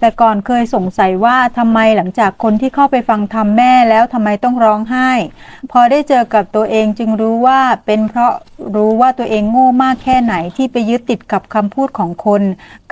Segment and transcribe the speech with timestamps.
[0.00, 5.10] แต่ก่อนเคยสงสัยว่าทำไมหลังจากคนที่เข้าไปฟังธรรมแม่แล้วทำไมต้องร้องไห้
[5.72, 8.32] พอได้เจอกับตัวเองจึงรู้ว่าเป็นเพราะ
[8.76, 12.42] รู้ว่าตัวเองโง่มากแค่ไหนที่ไปยึดติดกับคำพูดของคน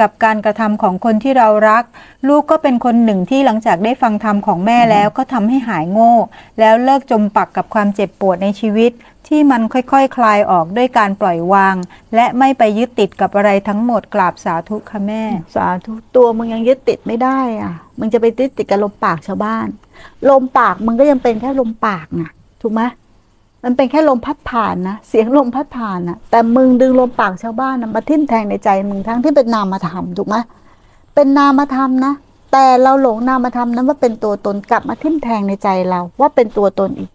[0.00, 1.84] กับการกระทำของคนที่เรารัก
[2.28, 6.14] ลูกก็เป็นคนหนึ่งที่หลังจากได้ฟังธรรมของแม่แล้วก็ทำให้หายโง่
[6.60, 8.92] แล้วเลิกจมปักกับความเจ็บปวดในชีวิต
[9.28, 11.76] ที่มันค่อยๆคคลายออกด้วยการปล่อยวาง
[12.14, 15.24] และไม่ไปยึดติดกับอะไรทั้งหมดกราบสาธุค่ะแม่
[15.54, 19.68] สาธุตัวมึงยังยึดติดไม่ได้อะมึงจะไปยึดติดกับลมปากชาวบ้าน
[20.30, 22.30] ลมปากมึงก็ยังเป็นแค่ลมปากนะ
[22.62, 22.82] ถูกไหม
[23.64, 30.36] มันเป็นแค่ลมพัดผ่านนะ เสียงลมพัดผ่านนะแต่มึงดึงลมปากชาวบ้านนะมาทิ่มแทงในใจมึงทั้งที่เป็นนามธรรมถูกไหม
[31.14, 32.14] เป็นนามธรรมนะ
[32.52, 37.10] แต่เราหลงนามธรรมนั้นว่าเป็นตัวตนกลับมาทิ่มแทงในใจเรา ว่าเป็นตัวตนอีก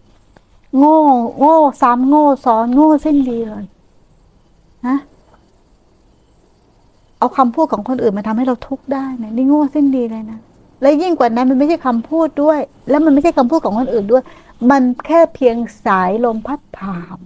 [0.77, 0.99] โง่
[1.39, 3.63] โง่ซ้ำโง่ซ้อนโง่สิ้นดีเลย
[4.87, 4.97] นะ
[7.17, 10.39] เอาคำพูดของคนอื่นมาทำให้เราทุกข์ได้นะนี่โง่สิ้นดีเลยนะ
[10.81, 14.23] และยิ่งกว่านั้นมันไม่ใช่คำพูดด้วย แล้วมันไม่ใช่คำพูดของคนอื่นด้วย
[14.69, 17.19] มันแค่เพียงสายลมพัดผ่าน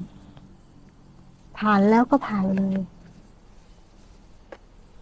[1.57, 2.77] ผ่านแล้วก็ผ่านเลย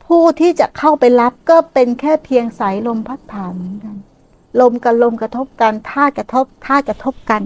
[0.05, 3.95] ผู้ที่จะเข้าไปรับก็เป็นแค่เพียงสายลมพัดผ่านเหมือนกัน
[4.61, 7.43] ลมกับลมกระทบกันธากระทบธากระทบกัน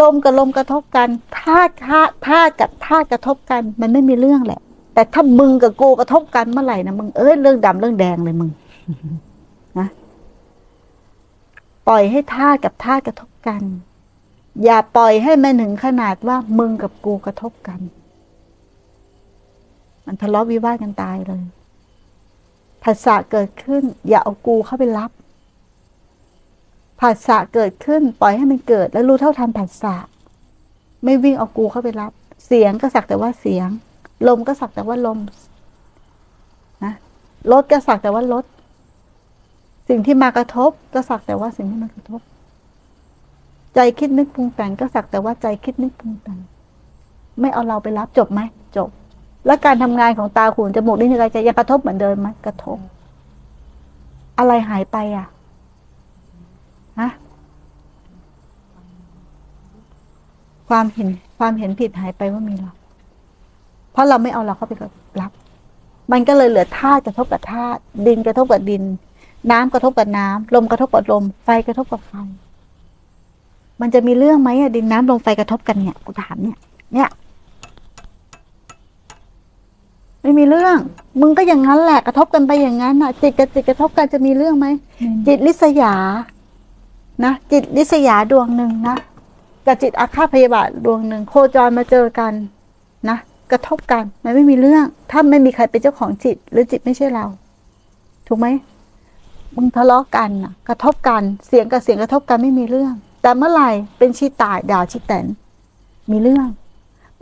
[0.00, 1.08] ลมกับลมกระทบกัน
[1.38, 4.60] ธาตุธาตุธากับธากระทบกัน มันไม่มีเรื่องแหละ
[4.94, 8.50] แต่ถ้ามึงกับกูกระทบกันเมื่อไหร่นะมึงเอ้ยเรื่องดำเรื่องแดงเลยมึง
[11.88, 13.62] ปล่อยให้ธาตุกับธาตุกระทบกัน
[14.64, 17.80] อย่าปล่อยให้มันถึงขนาดว่ามึงกับกูกระทบกัน
[20.06, 21.44] มันทะเลาะวิวาทกันตายเลย
[22.82, 25.10] ผัสสะเกิดขึ้น อย่าเอากูเข้าไปรับ
[27.00, 29.96] ผัสสะเกิดขึ้น ปล่อยให้มันเกิด แล้วรู้เท่าทันผัสสะ
[31.04, 32.12] ไม่วิ่งเอากูเข้าไปรับ
[32.46, 33.68] เสียงก็สักแต่ว่าเสียง
[34.28, 35.18] ลมก็สักแต่ว่าลม
[36.84, 36.94] นะ
[37.52, 38.44] รถก็สักแต่ว่ารถ
[39.88, 42.20] สิ่งที่มากระทบก็สักแต่ว่าสิ่งที่มากระทบ
[43.74, 46.38] ใจคิดนึกปรุงแต่งก็สักแต่ว่าใจคิดนึกปรุงแต่ง
[47.40, 48.40] ไม่เอาเราไปรับจบไหม
[48.76, 48.88] จบ
[49.46, 52.78] แล้วการทำงานของตาหูจมูกลิ้นกายใจยังกระทบเหมือนเดิมไหมกระทบ
[54.38, 55.26] อะไรหายไปอะ
[57.00, 57.10] ฮะ
[60.68, 61.08] ความเห็น
[61.38, 62.72] ความเห็นผิดหายไปว่ามีเรา
[63.92, 64.74] เพราะเราไม่เอาเราเข้าไป
[65.20, 65.30] รับ
[66.12, 68.82] มันก็เลยเหลือธาตุกระทบกับธาตุดินกระทบกับดิน
[69.50, 72.12] น้ำกระทบกับน้ำลมกระทบกับลม ไฟกระทบกับไฟ
[73.80, 76.58] มันจะมีเรื่องไหมอะดินน้ำลมไฟกระทบกันเนี่ยกูถามเนี่ย
[76.94, 77.08] เนี่ย
[80.22, 80.78] ไม่มีเรื่อง
[81.20, 84.66] มึงก็อย่างนั้นแหละกระทบกันไปอย่างนั้นอะจิตกับจิตกระทบกันจะมีเรื่องไหม
[85.26, 85.94] จิตลิษยา
[87.24, 88.96] นะจิตลิษยาดวงหนึ่งนะ
[89.66, 92.32] กับจิตอาฆาตพยาบาทดวงหนึ่งโคจรมาเจอกัน
[93.08, 93.18] นะ
[93.52, 97.24] กระทบกันมันไม่มีเรื่อง ถ้าไม่มีใครเป็นเจ้าของจิต หรือจิตไม่ใช่เรา
[98.26, 98.46] ถูกไหม
[99.56, 105.26] มึงทะเลาะกันนะกระทบกันเสียงกับเสียงกระทบกันไม่มีเรื่อง แต่เมื่อไหร่เป็นชีตายด่าชีแตน
[106.10, 106.46] มีเรื่อง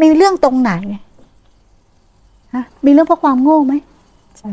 [0.03, 0.73] มีเรื่องตรงไหน
[2.55, 3.75] ฮะมีเรื่องเพราะความโง่ไหม
[4.39, 4.53] ใช่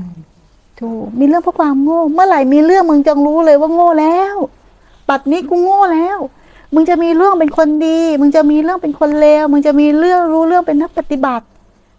[0.79, 4.35] ถูกมีเรื่องเพราะความโง่ เมื่อไหร่มีเรื่องมึงจงรู้เลยว่าโง่แล้ว
[5.09, 6.17] ปัดนี้กูโง่แล้ว
[6.73, 11.45] มึงจะมีเรื่องเป็นคนดี มึงจะมีเรื่องเป็นคนเลวมึงจะมีเรื่องรู้เรื่องเป็นนักปฏิบัติ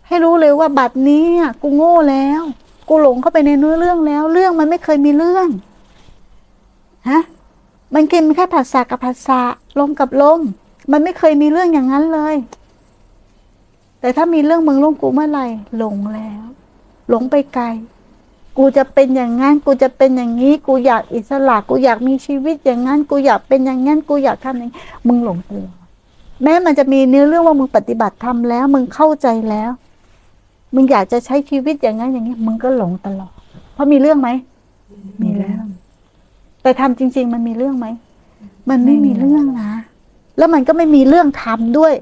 [0.07, 2.43] ให้รู้เลยว่าบัดนี้อะกูโง่แล้ว
[2.89, 5.49] กูหลงเข้าไปในเนื้อเรื่องแล้ว เรื่องมันไม่เคยมีเรื่อง
[7.11, 7.21] ฮะ
[7.95, 9.41] มันกินแค่ผัสสะกับผัสสะ
[9.79, 10.41] ลมกับลม
[10.93, 12.37] มันไม่เคยมีเรื่องอย่างนั้นเลย
[14.01, 15.47] แต่ถ้ามีเรื่องมึงลงกูเมื่อไหร่
[15.77, 16.45] หลงแล้ว
[17.09, 17.67] หลงไปไกล
[18.59, 25.75] กูจะเป็นอย่างนั้น กูจะเป็นอย่างนี้ กูอยากอิสระ กูอยากมีชีวิตอย่างนั้น กูอยากเป็นอย่างนั้น กูอยากทำอย่างนี้มึงหลงตลอด
[26.43, 29.71] แม้มันจะมีเนื้อเรื่องว่ามึงปฏิบัติทำแล้ว มึงเข้าใจแล้ว
[30.75, 33.33] มึงอยากจะใช้ชีวิตอย่างนั้นอย่างนี้มึงก็หลงตลอด
[33.73, 34.31] เพราะมีเรื่องไหม
[35.23, 35.63] มีแล้ว
[36.63, 37.87] แต่ทำจริง ๆ มันมีเรื่องไหม
[38.71, 39.73] มันไม่มีเรื่องนะ
[40.39, 41.95] แล้วมันก็ไม่มีเรื่องทำด้วย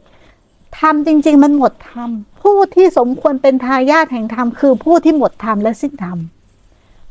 [0.80, 2.10] ทำจริง ๆ มันหมดธรรม
[2.42, 6.18] ผู้ที่สมควรเป็นทายาทแห่งธรรมคือผู้ที่หมดธรรมและสิ้นธรรม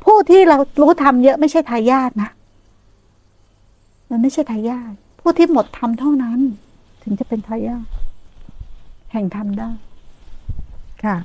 [0.04, 2.30] ผู้ที่เรารู้ธรรมเยอะไม่ใช่ทายาทนะ
[4.10, 6.40] มันไม่ใช่ทายาทผู้ที่หมดธรรมเท่านั้น
[7.04, 7.86] ถึงจะเป็นทายาท
[9.12, 9.70] แห่งธรรมได้
[11.04, 11.16] ค่ะ